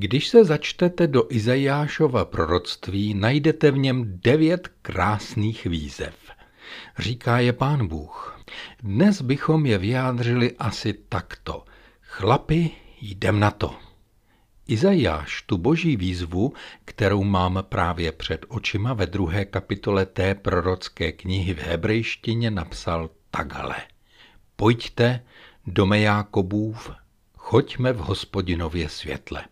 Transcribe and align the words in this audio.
Když 0.00 0.28
se 0.28 0.44
začtete 0.44 1.06
do 1.06 1.26
Izajášova 1.28 2.24
proroctví, 2.24 3.14
najdete 3.14 3.70
v 3.70 3.78
něm 3.78 4.20
devět 4.24 4.68
krásných 4.82 5.64
výzev. 5.66 6.14
Říká 6.98 7.38
je 7.38 7.52
pán 7.52 7.86
Bůh. 7.86 8.40
Dnes 8.82 9.22
bychom 9.22 9.66
je 9.66 9.78
vyjádřili 9.78 10.52
asi 10.58 10.92
takto. 10.92 11.64
Chlapi, 12.00 12.70
jdem 13.00 13.40
na 13.40 13.50
to. 13.50 13.74
Izajáš 14.68 15.42
tu 15.42 15.58
boží 15.58 15.96
výzvu, 15.96 16.52
kterou 16.84 17.24
mám 17.24 17.64
právě 17.68 18.12
před 18.12 18.46
očima 18.48 18.94
ve 18.94 19.06
druhé 19.06 19.44
kapitole 19.44 20.06
té 20.06 20.34
prorocké 20.34 21.12
knihy 21.12 21.54
v 21.54 21.58
hebrejštině 21.58 22.50
napsal 22.50 23.10
takhle. 23.30 23.76
Pojďte, 24.56 25.24
dome 25.66 26.00
Jákobův, 26.00 26.90
choďme 27.36 27.92
v 27.92 27.98
hospodinově 27.98 28.88
světle. 28.88 29.44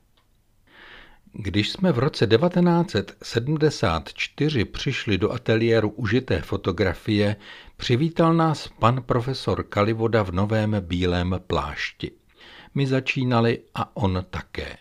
Když 1.33 1.71
jsme 1.71 1.93
v 1.93 1.99
roce 1.99 2.27
1974 2.27 4.65
přišli 4.65 5.19
do 5.19 5.33
ateliéru 5.33 5.89
užité 5.89 6.41
fotografie, 6.41 7.37
přivítal 7.77 8.35
nás 8.35 8.69
pan 8.79 9.03
profesor 9.03 9.63
Kalivoda 9.63 10.23
v 10.23 10.33
novém 10.33 10.77
bílém 10.81 11.41
plášti. 11.47 12.11
My 12.75 12.87
začínali 12.87 13.61
a 13.75 13.97
on 13.97 14.25
také. 14.31 14.77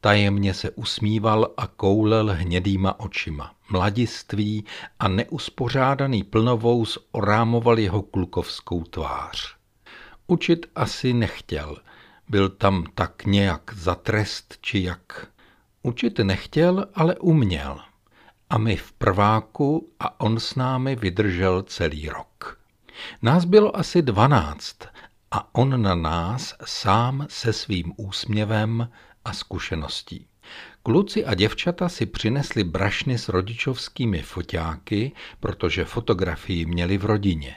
Tajemně 0.00 0.54
se 0.54 0.70
usmíval 0.70 1.54
a 1.56 1.66
koulel 1.66 2.32
hnědýma 2.32 3.00
očima. 3.00 3.54
Mladiství 3.70 4.64
a 4.98 5.08
neuspořádaný 5.08 6.24
plnovous 6.24 6.98
orámoval 7.12 7.78
jeho 7.78 8.02
klukovskou 8.02 8.84
tvář. 8.84 9.56
Učit 10.26 10.66
asi 10.74 11.12
nechtěl. 11.12 11.76
Byl 12.28 12.48
tam 12.48 12.84
tak 12.94 13.24
nějak 13.24 13.74
za 13.74 13.94
trest 13.94 14.58
či 14.60 14.82
jak. 14.82 15.31
Učit 15.82 16.18
nechtěl, 16.18 16.86
ale 16.94 17.16
uměl. 17.16 17.80
A 18.50 18.58
my 18.58 18.76
v 18.76 18.92
prváku 18.92 19.88
a 20.00 20.20
on 20.20 20.40
s 20.40 20.54
námi 20.54 20.96
vydržel 20.96 21.62
celý 21.62 22.08
rok. 22.08 22.60
Nás 23.22 23.44
bylo 23.44 23.76
asi 23.76 24.02
dvanáct 24.02 24.76
a 25.30 25.54
on 25.54 25.82
na 25.82 25.94
nás 25.94 26.54
sám 26.64 27.26
se 27.30 27.52
svým 27.52 27.92
úsměvem 27.96 28.88
a 29.24 29.32
zkušeností. 29.32 30.26
Kluci 30.82 31.24
a 31.24 31.34
děvčata 31.34 31.88
si 31.88 32.06
přinesli 32.06 32.64
brašny 32.64 33.18
s 33.18 33.28
rodičovskými 33.28 34.22
foťáky, 34.22 35.12
protože 35.40 35.84
fotografii 35.84 36.66
měli 36.66 36.98
v 36.98 37.04
rodině. 37.04 37.56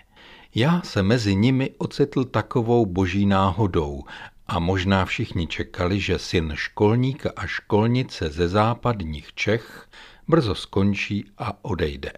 Já 0.55 0.81
se 0.81 1.03
mezi 1.03 1.35
nimi 1.35 1.71
ocitl 1.77 2.23
takovou 2.23 2.85
boží 2.85 3.25
náhodou 3.25 4.03
a 4.47 4.59
možná 4.59 5.05
všichni 5.05 5.47
čekali, 5.47 5.99
že 5.99 6.19
syn 6.19 6.51
školníka 6.55 7.31
a 7.35 7.47
školnice 7.47 8.29
ze 8.29 8.47
západních 8.47 9.33
Čech 9.33 9.89
brzo 10.27 10.55
skončí 10.55 11.25
a 11.37 11.65
odejde. 11.65 12.13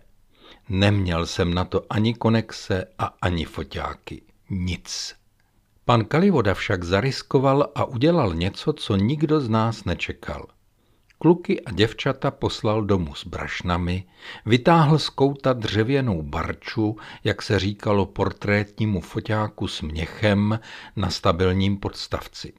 Neměl 0.69 1.25
jsem 1.25 1.53
na 1.53 1.65
to 1.65 1.85
ani 1.89 2.13
konexe 2.13 2.85
a 2.99 3.05
ani 3.21 3.45
foťáky. 3.45 4.21
Nic. 4.49 5.15
Pan 5.85 6.05
Kalivoda 6.05 6.53
však 6.53 6.83
zariskoval 6.83 7.71
a 7.75 7.85
udělal 7.85 8.33
něco, 8.33 8.73
co 8.73 8.95
nikdo 8.95 9.39
z 9.39 9.49
nás 9.49 9.85
nečekal. 9.85 10.47
Kluky 11.19 11.61
a 11.61 11.71
děvčata 11.71 12.31
poslal 12.31 12.81
domů 12.81 13.15
s 13.15 13.25
brašnami, 13.25 14.03
vytáhl 14.45 14.99
z 14.99 15.09
kouta 15.09 15.53
dřevěnou 15.53 16.21
barču, 16.21 16.97
jak 17.23 17.41
se 17.41 17.59
říkalo 17.59 18.05
portrétnímu 18.05 19.01
foťáku 19.01 19.67
s 19.67 19.81
měchem 19.81 20.59
na 20.95 21.09
stabilním 21.09 21.77
podstavci. 21.77 22.53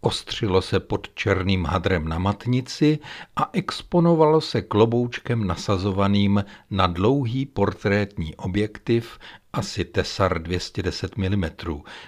Ostřilo 0.00 0.62
se 0.62 0.80
pod 0.80 1.14
černým 1.14 1.64
hadrem 1.64 2.08
na 2.08 2.18
matnici 2.18 2.98
a 3.36 3.50
exponovalo 3.52 4.40
se 4.40 4.62
kloboučkem 4.62 5.46
nasazovaným 5.46 6.44
na 6.70 6.86
dlouhý 6.86 7.46
portrétní 7.46 8.36
objektiv 8.36 9.18
asi 9.52 9.84
Tesar 9.84 10.42
210 10.42 11.16
mm, 11.16 11.44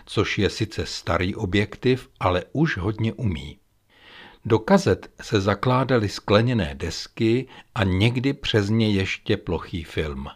což 0.07 0.39
je 0.39 0.51
sice 0.51 0.87
starý 0.87 1.35
objektiv, 1.35 2.09
ale 2.21 2.45
už 2.53 2.77
hodně 2.77 3.13
umí. 3.13 3.59
Do 4.47 4.59
kazet 4.59 5.13
se 5.23 5.41
zakládaly 5.41 6.09
skleněné 6.09 6.75
desky 6.75 7.49
a 7.75 7.85
někdy 7.85 8.33
přes 8.33 8.69
ně 8.69 8.91
ještě 8.91 9.37
plochý 9.37 9.85
film. 9.85 10.27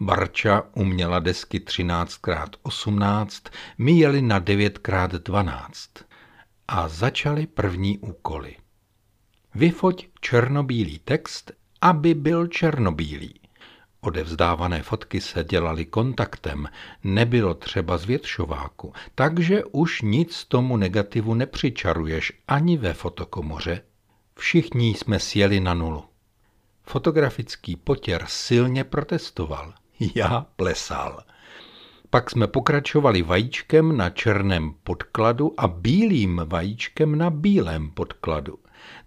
Barča 0.00 0.62
uměla 0.72 1.18
desky 1.18 1.58
13x18, 1.58 3.50
my 3.78 3.92
jeli 3.92 4.22
na 4.22 4.40
9x12. 4.40 5.70
A 6.68 6.88
začaly 6.88 7.46
první 7.46 7.98
úkoly. 7.98 8.56
Vyfoť 9.54 10.06
černobílý 10.20 10.98
text, 10.98 11.52
aby 11.80 12.14
byl 12.14 12.46
černobílý. 12.46 13.40
Odevzdávané 14.04 14.82
fotky 14.82 15.20
se 15.20 15.44
dělaly 15.44 15.84
kontaktem, 15.84 16.68
nebylo 17.04 17.54
třeba 17.54 17.98
zvětšováku, 17.98 18.92
takže 19.14 19.64
už 19.64 20.02
nic 20.02 20.44
tomu 20.44 20.76
negativu 20.76 21.34
nepřičaruješ 21.34 22.32
ani 22.48 22.76
ve 22.76 22.92
fotokomoře. 22.92 23.82
Všichni 24.38 24.88
jsme 24.88 25.18
sjeli 25.18 25.60
na 25.60 25.74
nulu. 25.74 26.04
Fotografický 26.82 27.76
potěr 27.76 28.24
silně 28.28 28.84
protestoval. 28.84 29.74
Já 30.14 30.46
plesal. 30.56 31.22
Pak 32.10 32.30
jsme 32.30 32.46
pokračovali 32.46 33.22
vajíčkem 33.22 33.96
na 33.96 34.10
černém 34.10 34.74
podkladu 34.82 35.54
a 35.56 35.68
bílým 35.68 36.40
vajíčkem 36.46 37.18
na 37.18 37.30
bílém 37.30 37.90
podkladu. 37.90 38.58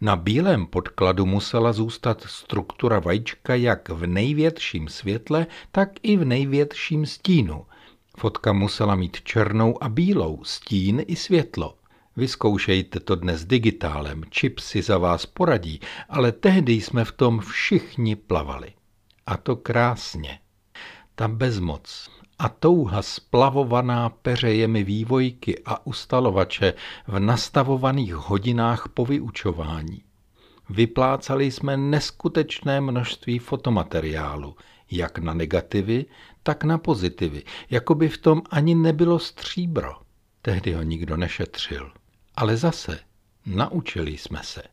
Na 0.02 0.16
bílém 0.16 0.66
podkladu 0.66 1.26
musela 1.26 1.74
zůstat 1.74 2.24
struktura 2.28 3.00
vajíčka 3.00 3.56
jak 3.56 3.90
v 3.90 4.08
největším 4.08 4.88
světle, 4.88 5.48
tak 5.72 5.90
i 6.04 6.18
v 6.18 6.26
největším 6.26 7.06
stínu. 7.06 7.66
Fotka 8.18 8.54
musela 8.54 8.96
mít 8.96 9.22
černou 9.22 9.84
a 9.84 9.90
bílou, 9.90 10.44
stín 10.44 11.04
i 11.08 11.16
světlo. 11.16 11.78
Vyzkoušejte 12.16 13.00
to 13.00 13.16
dnes 13.16 13.46
digitálem, 13.46 14.24
čip 14.30 14.60
si 14.60 14.82
za 14.82 14.98
vás 14.98 15.26
poradí, 15.26 15.80
ale 16.10 16.32
tehdy 16.32 16.74
jsme 16.74 17.06
v 17.06 17.12
tom 17.12 17.40
všichni 17.40 18.16
plavali. 18.16 18.74
A 19.26 19.38
to 19.38 19.56
krásně. 19.56 20.40
Ta 21.16 21.28
bezmoc, 21.28 22.10
a 22.40 22.50
touha 22.50 23.02
splavovaná 23.02 24.10
peřejemi 24.10 24.84
vývojky 24.84 25.62
a 25.66 25.88
ustalovače 25.88 26.74
v 27.08 27.20
nastavovaných 27.20 28.14
hodinách 28.14 28.90
po 28.94 29.06
vyučování. 29.06 30.04
Vyplácali 30.70 31.52
jsme 31.52 31.78
neskutečné 31.78 32.82
množství 32.82 33.40
fotomateriálu, 33.40 34.56
jak 34.92 35.20
na 35.20 35.34
negativy, 35.34 36.06
tak 36.44 36.64
na 36.64 36.78
pozitivy, 36.78 37.44
jako 37.70 37.96
by 37.96 38.10
v 38.10 38.18
tom 38.18 38.42
ani 38.50 38.76
nebylo 38.76 39.20
stříbro. 39.20 39.96
Tehdy 40.42 40.74
ho 40.74 40.82
nikdo 40.84 41.18
nešetřil. 41.18 41.92
Ale 42.36 42.58
zase, 42.58 43.00
naučili 43.46 44.18
jsme 44.18 44.40
se. 44.44 44.64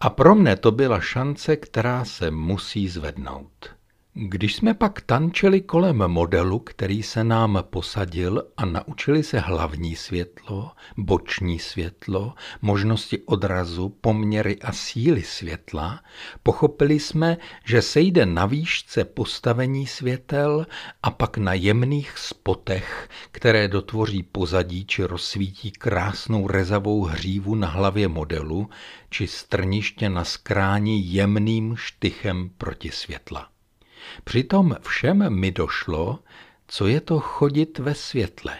A 0.00 0.10
pro 0.10 0.34
mne 0.34 0.56
to 0.56 0.70
byla 0.70 1.00
šance, 1.00 1.56
která 1.56 2.04
se 2.04 2.30
musí 2.30 2.88
zvednout. 2.88 3.79
Když 4.14 4.54
jsme 4.54 4.74
pak 4.74 5.00
tančili 5.00 5.60
kolem 5.60 5.96
modelu, 5.96 6.58
který 6.58 7.02
se 7.02 7.24
nám 7.24 7.58
posadil 7.70 8.42
a 8.56 8.64
naučili 8.64 9.22
se 9.22 9.38
hlavní 9.40 9.96
světlo, 9.96 10.70
boční 10.96 11.58
světlo, 11.58 12.34
možnosti 12.62 13.18
odrazu, 13.18 13.88
poměry 13.88 14.58
a 14.58 14.72
síly 14.72 15.22
světla, 15.22 16.00
pochopili 16.42 17.00
jsme, 17.00 17.36
že 17.64 17.82
sejde 17.82 18.26
na 18.26 18.46
výšce 18.46 19.04
postavení 19.04 19.86
světel 19.86 20.66
a 21.02 21.10
pak 21.10 21.38
na 21.38 21.54
jemných 21.54 22.18
spotech, 22.18 23.08
které 23.32 23.68
dotvoří 23.68 24.22
pozadí 24.22 24.84
či 24.84 25.04
rozsvítí 25.04 25.70
krásnou 25.70 26.48
rezavou 26.48 27.04
hřívu 27.04 27.54
na 27.54 27.68
hlavě 27.68 28.08
modelu, 28.08 28.70
či 29.10 29.26
strniště 29.26 30.08
na 30.08 30.24
skrání 30.24 31.12
jemným 31.12 31.76
štychem 31.76 32.50
proti 32.58 32.90
světla. 32.90 33.48
Přitom 34.24 34.76
všem 34.80 35.34
mi 35.34 35.52
došlo, 35.52 36.18
co 36.68 36.86
je 36.86 37.00
to 37.00 37.20
chodit 37.20 37.78
ve 37.78 37.94
světle. 37.94 38.58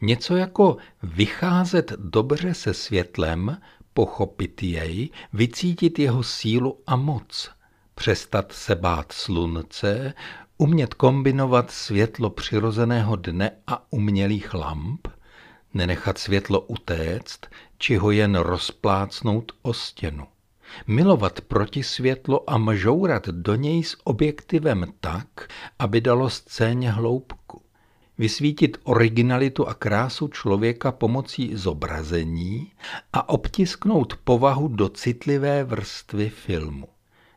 Něco 0.00 0.36
jako 0.36 0.76
vycházet 1.02 1.92
dobře 1.98 2.54
se 2.54 2.74
světlem, 2.74 3.60
pochopit 3.94 4.62
jej, 4.62 5.10
vycítit 5.32 5.98
jeho 5.98 6.22
sílu 6.22 6.82
a 6.86 6.96
moc, 6.96 7.50
přestat 7.94 8.52
se 8.52 8.74
bát 8.74 9.12
slunce, 9.12 10.14
umět 10.58 10.94
kombinovat 10.94 11.70
světlo 11.70 12.30
přirozeného 12.30 13.16
dne 13.16 13.50
a 13.66 13.92
umělých 13.92 14.54
lamp, 14.54 15.08
nenechat 15.74 16.18
světlo 16.18 16.60
utéct, 16.60 17.40
či 17.78 17.96
ho 17.96 18.10
jen 18.10 18.34
rozplácnout 18.34 19.52
o 19.62 19.74
stěnu 19.74 20.26
milovat 20.86 21.40
protisvětlo 21.40 22.50
a 22.50 22.58
mžourat 22.58 23.28
do 23.28 23.54
něj 23.54 23.84
s 23.84 23.96
objektivem 24.04 24.92
tak, 25.00 25.28
aby 25.78 26.00
dalo 26.00 26.30
scéně 26.30 26.90
hloubku. 26.90 27.62
vysvítit 28.18 28.78
originalitu 28.84 29.68
a 29.68 29.74
krásu 29.74 30.28
člověka 30.28 30.92
pomocí 30.92 31.56
zobrazení 31.56 32.72
a 33.12 33.28
obtisknout 33.28 34.16
povahu 34.24 34.68
do 34.68 34.88
citlivé 34.88 35.64
vrstvy 35.64 36.28
filmu. 36.28 36.88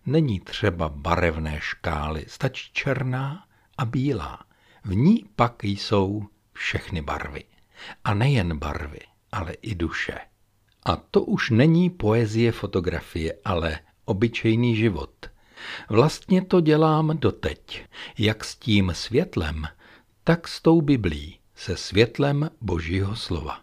Není 0.05 0.39
třeba 0.39 0.89
barevné 0.89 1.57
škály, 1.61 2.25
stačí 2.27 2.69
černá 2.73 3.43
a 3.77 3.85
bílá. 3.85 4.39
V 4.83 4.95
ní 4.95 5.25
pak 5.35 5.63
jsou 5.63 6.23
všechny 6.53 7.01
barvy. 7.01 7.43
A 8.03 8.13
nejen 8.13 8.59
barvy, 8.59 8.99
ale 9.31 9.53
i 9.53 9.75
duše. 9.75 10.19
A 10.83 10.95
to 10.95 11.21
už 11.21 11.49
není 11.49 11.89
poezie 11.89 12.51
fotografie, 12.51 13.33
ale 13.45 13.79
obyčejný 14.05 14.75
život. 14.75 15.11
Vlastně 15.89 16.41
to 16.41 16.61
dělám 16.61 17.17
doteď, 17.17 17.85
jak 18.17 18.45
s 18.45 18.55
tím 18.55 18.91
světlem, 18.95 19.67
tak 20.23 20.47
s 20.47 20.61
tou 20.61 20.81
Biblí, 20.81 21.39
se 21.55 21.77
světlem 21.77 22.49
Božího 22.61 23.15
slova. 23.15 23.59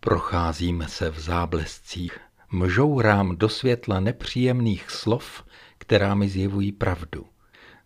Procházíme 0.00 0.88
se 0.88 1.10
v 1.10 1.18
záblescích, 1.20 2.18
mžourám 2.50 3.36
do 3.36 3.48
světla 3.48 4.00
nepříjemných 4.00 4.90
slov, 4.90 5.44
která 5.78 6.14
mi 6.14 6.28
zjevují 6.28 6.72
pravdu. 6.72 7.26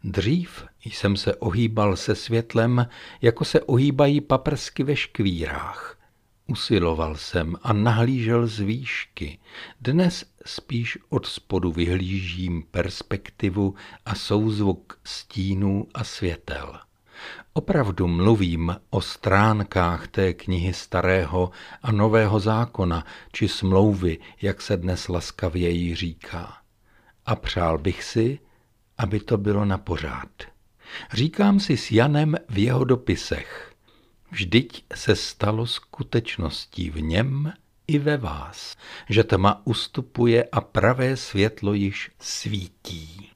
Dřív 0.05 0.65
jsem 0.85 1.17
se 1.17 1.37
ohýbal 1.37 1.97
se 1.97 2.15
světlem, 2.15 2.87
jako 3.21 3.45
se 3.45 3.61
ohýbají 3.61 4.21
paprsky 4.21 4.83
ve 4.83 4.97
škvírách. 4.97 5.99
Usiloval 6.47 7.17
jsem 7.17 7.57
a 7.63 7.73
nahlížel 7.73 8.47
z 8.47 8.61
výšky. 8.61 9.39
Dnes 9.81 10.25
spíš 10.47 10.99
od 11.09 11.27
spodu 11.27 11.73
vyhlížím 11.73 12.63
perspektivu 12.71 13.75
a 14.07 14.15
souzvuk 14.15 14.99
stínů 15.05 15.87
a 15.95 16.05
světel. 16.05 16.79
Opravdu 17.53 18.09
mluvím 18.09 18.77
o 18.91 19.01
stránkách 19.01 20.09
té 20.09 20.35
knihy 20.35 20.75
starého 20.75 21.51
a 21.83 21.93
nového 21.93 22.41
zákona, 22.41 23.05
či 23.33 23.49
smlouvy, 23.49 24.19
jak 24.43 24.63
se 24.63 24.77
dnes 24.77 25.09
laskavěji 25.09 25.95
říká. 25.95 26.57
A 27.27 27.37
přál 27.37 27.79
bych 27.79 28.05
si, 28.05 28.39
aby 28.99 29.21
to 29.21 29.39
bylo 29.39 29.65
na 29.65 29.79
pořád. 29.79 30.29
Říkám 31.13 31.61
si 31.61 31.77
s 31.77 31.91
Janem 31.91 32.37
v 32.49 32.59
jeho 32.59 32.85
dopisech. 32.85 33.72
Vždyť 34.33 34.85
se 34.95 35.17
stalo 35.17 35.67
skutečností 35.67 36.91
v 36.91 37.03
něm 37.03 37.53
i 37.87 37.99
ve 37.99 38.17
vás, 38.17 38.77
že 39.09 39.25
tma 39.25 39.63
ustupuje 39.65 40.45
a 40.53 40.61
pravé 40.61 41.17
světlo 41.17 41.75
již 41.75 42.11
svítí. 42.21 43.31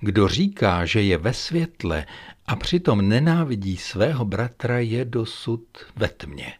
Kdo 0.00 0.28
říká, 0.28 0.84
že 0.84 1.02
je 1.02 1.18
ve 1.18 1.34
světle 1.34 2.06
a 2.46 2.56
přitom 2.56 3.08
nenávidí 3.08 3.76
svého 3.76 4.24
bratra, 4.24 4.78
je 4.78 5.04
dosud 5.04 5.66
ve 5.96 6.08
tmě. 6.08 6.54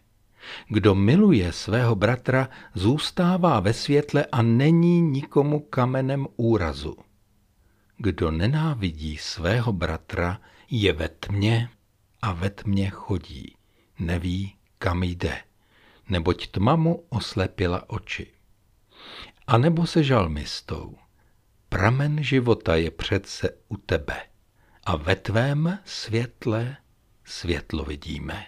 Kdo 0.67 0.95
miluje 0.95 1.51
svého 1.51 1.95
bratra, 1.95 2.49
zůstává 2.73 3.59
ve 3.59 3.73
světle 3.73 4.25
a 4.31 4.41
není 4.41 5.01
nikomu 5.01 5.59
kamenem 5.59 6.27
úrazu. 6.35 6.97
Kdo 7.97 8.31
nenávidí 8.31 9.17
svého 9.17 9.73
bratra, 9.73 10.41
je 10.69 10.93
ve 10.93 11.09
tmě 11.09 11.69
a 12.21 12.33
ve 12.33 12.49
tmě 12.49 12.89
chodí. 12.89 13.54
Neví, 13.99 14.55
kam 14.77 15.03
jde, 15.03 15.41
neboť 16.09 16.47
tma 16.47 16.75
mu 16.75 17.05
oslepila 17.09 17.89
oči. 17.89 18.31
A 19.47 19.57
nebo 19.57 19.87
se 19.87 20.03
žalmistou. 20.03 20.97
Pramen 21.69 22.23
života 22.23 22.75
je 22.75 22.91
přece 22.91 23.49
u 23.67 23.77
tebe 23.77 24.21
a 24.83 24.95
ve 24.95 25.15
tvém 25.15 25.79
světle 25.85 26.77
světlo 27.25 27.85
vidíme. 27.85 28.45